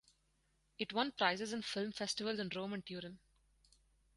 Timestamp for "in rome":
2.39-2.73